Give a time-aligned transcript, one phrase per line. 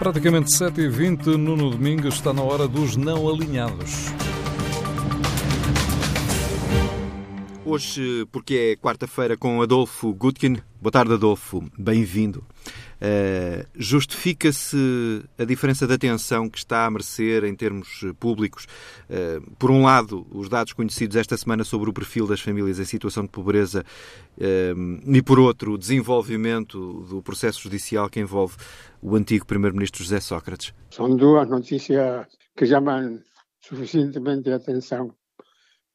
[0.00, 4.12] Praticamente 7h20 no domingo está na hora dos não alinhados.
[7.70, 10.56] Hoje, porque é quarta-feira com Adolfo Gutkin.
[10.80, 11.62] Boa tarde, Adolfo.
[11.78, 12.38] Bem-vindo.
[12.38, 18.66] Uh, Justifica-se a diferença de atenção que está a merecer em termos públicos?
[19.04, 22.86] Uh, por um lado, os dados conhecidos esta semana sobre o perfil das famílias em
[22.86, 23.84] situação de pobreza
[24.38, 28.56] uh, e, por outro, o desenvolvimento do processo judicial que envolve
[29.02, 30.72] o antigo Primeiro-Ministro José Sócrates.
[30.90, 32.26] São duas notícias
[32.56, 33.20] que chamam
[33.60, 35.14] suficientemente a atenção.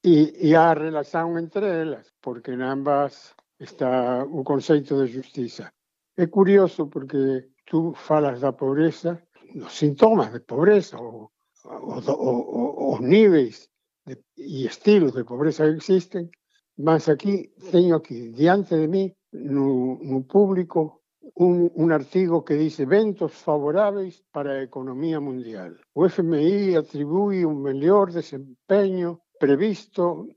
[0.04, 5.72] E, e há relação entre elas, porque em ambas está o conceito de justiça.
[6.18, 9.24] É curioso porque tu falas da pobreza,
[9.56, 11.32] os sintomas de pobreza, ou,
[11.66, 13.70] os níveis
[14.06, 14.18] de,
[14.66, 16.30] estilos de pobreza que existem,
[16.78, 21.04] mas aqui tenho aqui diante de mim no, no público
[21.36, 25.74] un, un, que dice ventos favoráveis para a economía mundial.
[25.94, 30.28] O FMI atribui un mellor desempeño previsto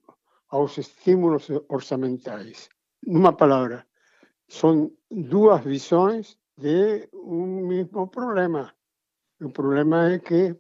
[0.49, 2.69] aos estímulos orzamentais.
[3.03, 3.87] Numa palabra,
[4.49, 8.75] son dúas visões de un mismo problema.
[9.41, 10.57] O problema é que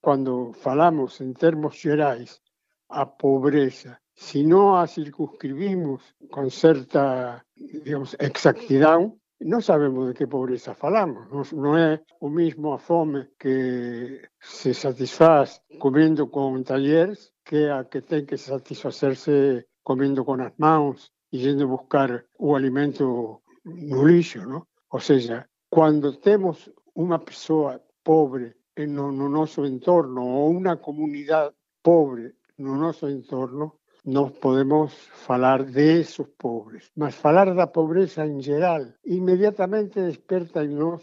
[0.00, 2.42] quando falamos en termos xerais
[2.88, 10.74] a pobreza, se non a circunscribimos con certa digamos, exactidão, non sabemos de que pobreza
[10.74, 11.30] falamos.
[11.54, 18.04] Non é o mismo a fome que se satisfaz comendo con talleres que a que
[18.04, 24.68] ten que satisfacerse comendo con as mãos e yendo buscar o alimento no lixo, ¿no?
[24.92, 32.36] Ou seja, quando temos unha persoa pobre no, no noso entorno ou unha comunidade pobre
[32.60, 34.92] no noso entorno, nós podemos
[35.26, 36.92] falar de esos pobres.
[37.00, 41.00] Mas falar da pobreza en geral inmediatamente desperta en nós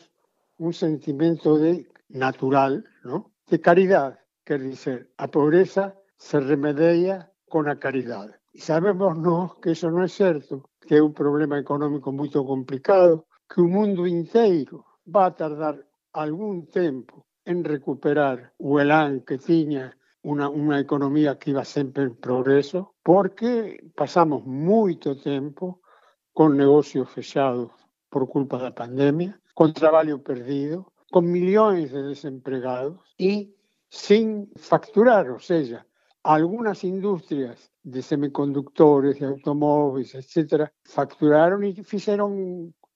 [0.61, 3.33] un sentimento de natural, ¿no?
[3.49, 4.17] de caridade.
[4.45, 8.33] Quer dizer, a pobreza se remedia con a caridade.
[8.53, 13.27] E sabemos nós que iso non é certo, que é un problema económico moito complicado,
[13.49, 15.75] que o mundo inteiro va a tardar
[16.13, 19.93] algún tempo en recuperar o elán que tiña
[20.25, 25.85] unha, unha economía que iba sempre en progreso, porque pasamos moito tempo
[26.33, 27.69] con negocios fechados
[28.09, 33.53] por culpa da pandemia, con traballo perdido, con millóns de desempregados e
[33.87, 35.85] sin facturar, ou seja,
[36.25, 41.61] algunas industrias de semiconductores, de automóviles, etcétera, facturaron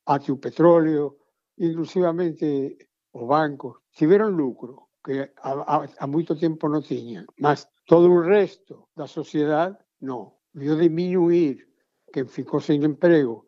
[0.06, 1.18] ate o petróleo,
[1.58, 8.90] inclusivamente o banco, tiveron lucro, que a, moito tempo non tiñan, mas todo o resto
[8.98, 10.34] da sociedade non.
[10.58, 11.70] Viu diminuir
[12.10, 13.46] quen ficou sen emprego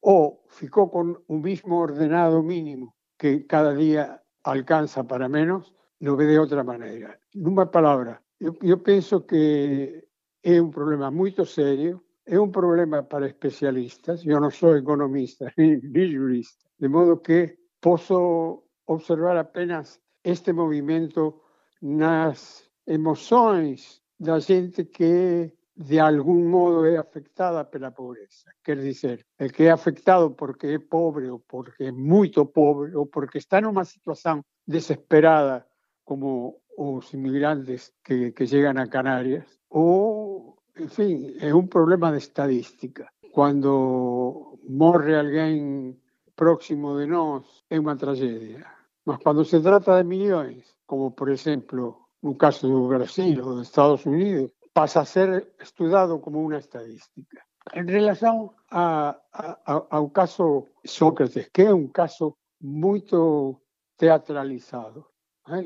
[0.00, 6.24] ou ficou con o mismo ordenado mínimo que cada día alcanza para menos, non ve
[6.24, 7.20] de outra maneira.
[7.36, 10.08] Nunha palabra, eu, eu penso que
[10.42, 16.04] é un problema moito serio, é un problema para especialistas, eu non sou economista ni
[16.12, 21.42] jurista, de modo que posso observar apenas este movimento
[21.80, 28.50] nas emoções da xente que de algún modo é afectada pela pobreza.
[28.64, 33.06] Quer dizer, el que é afectado porque é pobre ou porque é moito pobre ou
[33.06, 35.70] porque está nunha situación desesperada
[36.02, 42.22] como os inmigrantes que, que llegan a Canarias, ou, en fin, é un problema de
[42.22, 43.10] estadística.
[43.34, 45.98] Cuando morre alguén
[46.38, 48.62] próximo de nós, é unha tragedia.
[49.02, 53.66] Mas cando se trata de millóns, como por exemplo no caso do Brasil ou dos
[53.66, 57.42] Estados Unidos, pasa a ser estudado como unha estadística.
[57.74, 63.60] En relación a, a, ao caso Sócrates, que é un caso moito
[63.98, 65.10] teatralizado,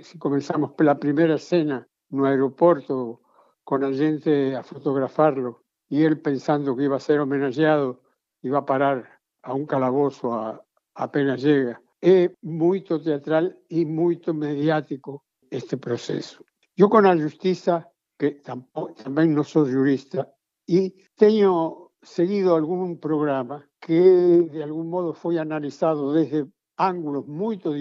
[0.03, 3.21] se comenzamos pela primeira cena no aeroporto
[3.65, 8.03] con a xente a fotografarlo e el pensando que iba a ser homenaxeado
[8.43, 8.99] iba a parar
[9.43, 10.63] a un calabozo a,
[10.95, 11.83] apenas llega.
[12.01, 16.43] É moito teatral e moito mediático este proceso.
[16.77, 17.87] Eu con a justiza,
[18.19, 20.27] que tampouco, tamén non sou jurista,
[20.67, 26.47] e teño seguido algún programa que de algún modo foi analizado desde
[26.79, 27.75] ángulos moito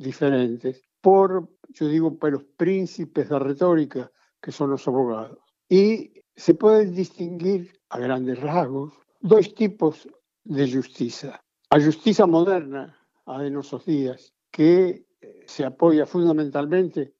[0.00, 4.10] diferentes por, yo digo, por los príncipes da retórica
[4.42, 5.38] que son os abogados.
[5.70, 8.90] E se poden distinguir a grandes rasgos
[9.22, 10.10] dois tipos
[10.42, 11.38] de justiza.
[11.70, 15.06] A justiza moderna, a de nosos días, que
[15.46, 17.14] se apoia fundamentalmente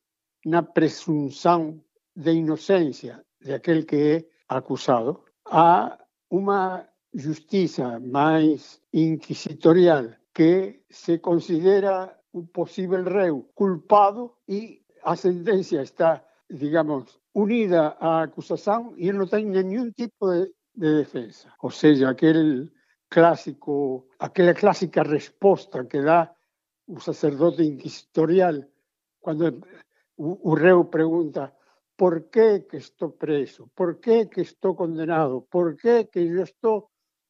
[0.50, 1.78] na presunción
[2.10, 4.16] de inocencia de aquel que é
[4.50, 5.94] acusado, a
[6.34, 16.28] unha justiza máis inquisitorial que se considera un posible reo culpado y a sentencia está,
[16.48, 21.54] digamos, unida a acusación y él no tiene ningún tipo de, de defensa.
[21.60, 22.72] O sea, aquel
[23.08, 26.36] clásico, aquella clásica respuesta que da
[26.86, 28.70] un sacerdote inquisitorial
[29.18, 29.52] cuando
[30.16, 31.54] un reo pregunta
[31.96, 36.82] por qué que estoy preso, por qué que estoy condenado, por qué que yo estoy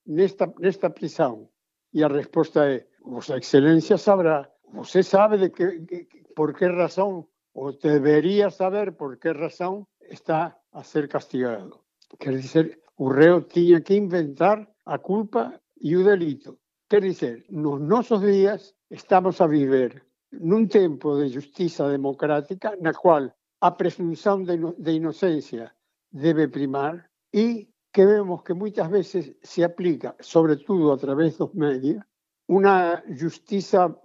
[0.07, 1.49] en esta prisión.
[1.93, 7.73] Y la respuesta es, Vuestra Excelencia sabrá, usted sabe de qué, por qué razón, o
[7.73, 11.85] debería saber por qué razón está a ser castigado.
[12.19, 16.59] Quiere decir, un reo tiene que inventar a culpa y un delito.
[16.89, 22.87] Quiere decir, nos nuestros días estamos a vivir en un tiempo de justicia democrática en
[22.87, 25.75] el cual a presunción de, de inocencia
[26.11, 31.45] debe primar y que vemos que muchas veces se aplica, sobre todo a través de
[31.45, 32.05] los medios,
[32.47, 33.97] una justicia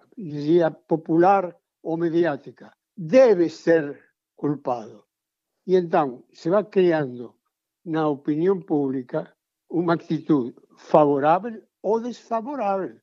[0.88, 2.78] popular o mediática.
[2.96, 4.00] Debe ser
[4.36, 5.08] culpado.
[5.66, 7.38] Y entonces se va creando
[7.84, 9.36] una opinión pública
[9.72, 13.02] una actitud favorable o desfavorable.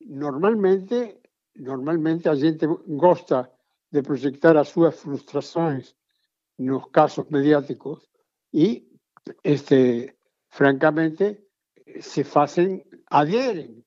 [0.00, 1.20] Normalmente,
[1.54, 3.50] normalmente a gente gosta
[3.90, 5.96] de proyectar as suas frustrações
[6.58, 8.08] nos casos mediáticos
[8.52, 8.86] y,
[9.42, 10.16] este,
[10.48, 11.48] francamente,
[12.00, 13.84] se hacen, adhieren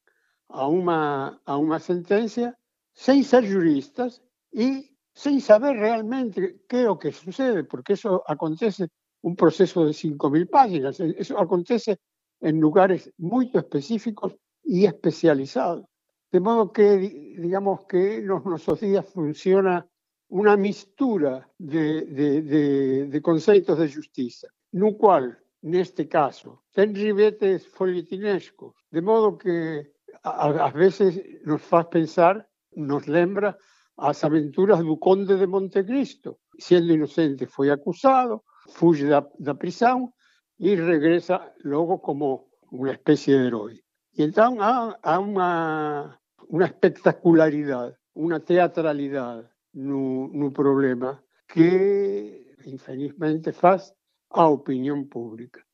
[0.50, 2.58] a una, a una sentencia
[2.94, 8.88] sin ser juristas y sin saber realmente qué es lo que sucede, porque eso acontece
[9.22, 12.00] un proceso de 5.000 páginas, eso acontece
[12.42, 15.86] en lugares muy específicos y especializados.
[16.32, 16.98] De modo que,
[17.38, 19.88] digamos que en nuestros días funciona
[20.30, 27.68] una mistura de, de, de, conceptos de justicia, no cual, en este caso, ten ribetes
[27.68, 29.94] folhetinescos, de modo que
[30.24, 33.58] a, veces nos hace pensar, nos lembra
[33.98, 36.40] las aventuras del conde de Montecristo.
[36.58, 40.14] Siendo inocente fue acusado, fuge de la prisión
[40.58, 43.84] y regresa luego como una especie de héroe.
[44.14, 44.64] Y entonces
[45.02, 53.94] hay una, una espectacularidad, una teatralidad no, no problema que, infelizmente, faz
[54.30, 55.66] a opinión pública.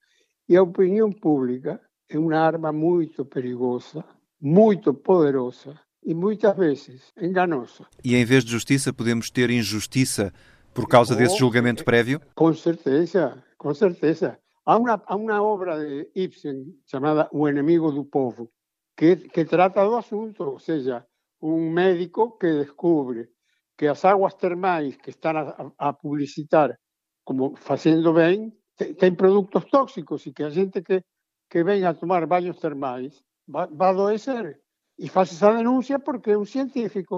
[0.48, 1.80] Y a opinión pública
[2.10, 4.04] é uma arma muito perigosa,
[4.42, 7.86] muito poderosa e muitas vezes enganosa.
[8.04, 10.34] E em vez de justiça, podemos ter injustiça
[10.74, 12.22] por causa desse julgamento prévio?
[12.36, 14.40] Com certeza, com certeza.
[14.66, 18.52] Há uma, há uma obra de Ibsen chamada O Enemigo do Povo,
[18.96, 21.06] que, que trata do assunto, ou seja,
[21.42, 23.30] um médico que descubre
[23.78, 26.78] que as aguas termais que están a, a publicitar
[27.24, 31.04] como facendo ben, ten produtos tóxicos e que a xente que,
[31.50, 34.60] que ven a tomar baños termais va, va a adoecer.
[35.00, 37.16] E faz esa denuncia porque un científico,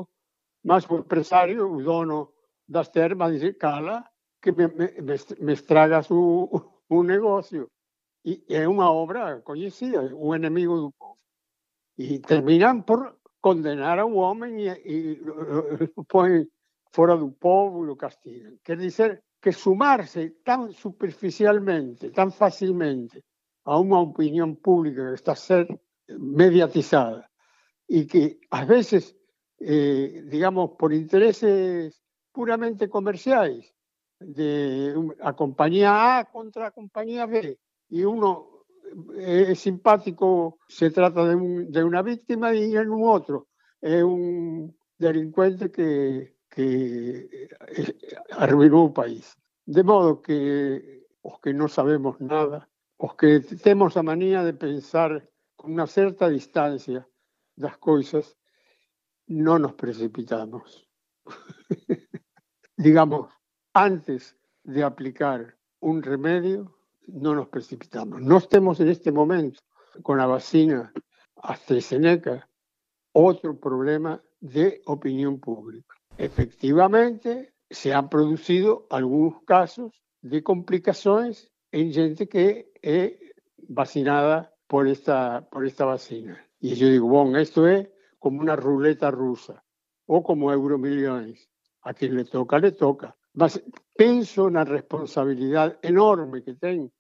[0.70, 2.20] mas o empresario, o dono
[2.70, 4.06] das termas, dice, cala,
[4.40, 6.22] que me, me, me estragas o,
[6.88, 7.72] o negocio.
[8.24, 11.18] E é unha obra coñecida, o enemigo do povo.
[11.98, 14.96] E terminan por condenar a un homem e, e
[15.98, 16.46] o põe
[16.94, 18.62] fora povo e o castigan.
[18.62, 23.26] Quer dizer que sumarse tan superficialmente, tan facilmente
[23.66, 25.66] a unha opinión pública que está a ser
[26.14, 27.31] mediatizada
[27.92, 29.20] e que a veces,
[29.60, 32.00] eh, digamos, por intereses
[32.32, 33.68] puramente comerciais,
[34.22, 37.60] de a compañía A contra a compañía B,
[37.92, 38.64] e uno
[39.20, 43.48] é simpático, se trata de, un, de una víctima y en un otro
[43.82, 47.50] es un delincuente que, que
[48.32, 49.36] arruinó el país.
[49.66, 55.28] De modo que os que no sabemos nada, os que tenemos la manía de pensar
[55.56, 57.08] con una cierta distancia
[57.56, 58.38] las cosas,
[59.28, 60.88] no nos precipitamos.
[62.78, 63.32] Digamos,
[63.74, 66.78] antes de aplicar un remedio,
[67.08, 68.22] no nos precipitamos.
[68.22, 69.62] No estemos en este momento
[70.04, 70.92] con la vacina
[71.36, 72.48] AstraZeneca,
[73.14, 75.96] otro problema de opinión pública.
[76.18, 83.14] Efectivamente, se han producido algunos casos de complicaciones en gente que es
[83.58, 86.46] vacinada por esta, por esta vacina.
[86.62, 87.90] Y yo digo, bueno, esto es
[88.20, 89.64] como una ruleta rusa
[90.06, 91.50] o como euromillones.
[91.82, 93.18] A quien le toca, le toca.
[93.34, 93.60] Mas
[93.98, 96.92] penso na responsabilidade enorme que ten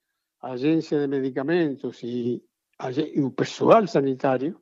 [0.42, 4.58] a Agencia de Medicamentos e, e o persoal sanitario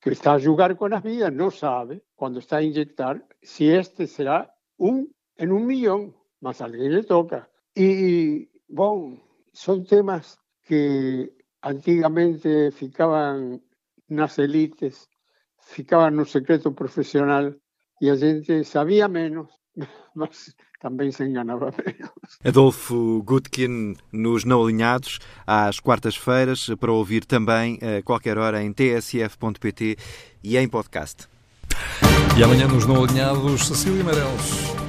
[0.00, 4.08] que está a jugar con as vidas, non sabe, cando está a inyectar, si este
[4.08, 7.50] será un en un millón, mas a alguén le toca.
[7.74, 9.20] E, bon,
[9.52, 13.62] son temas que antigamente ficaban
[14.12, 15.08] nas elites,
[15.60, 17.54] ficaban no secreto profesional
[18.00, 19.48] e a gente sabia menos,
[20.14, 22.38] mas também se enganava menos.
[22.44, 29.96] Adolfo Gutkin nos Não Alinhados, às quartas-feiras, para ouvir também a qualquer hora em tsf.pt
[30.42, 31.28] e em podcast.
[32.36, 34.81] E amanhã nos Não Alinhados, Cecília Meirelles.